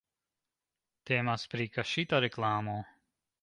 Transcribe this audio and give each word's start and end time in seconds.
Temas 1.09 1.45
pri 1.51 1.67
kaŝita 1.77 2.23
reklamo. 2.27 2.81